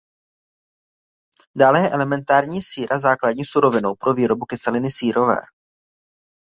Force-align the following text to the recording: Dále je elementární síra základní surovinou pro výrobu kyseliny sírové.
Dále 1.57 1.79
je 1.81 1.89
elementární 1.91 2.61
síra 2.61 2.99
základní 2.99 3.45
surovinou 3.45 3.95
pro 3.95 4.13
výrobu 4.13 4.45
kyseliny 4.45 4.91
sírové. 4.91 5.37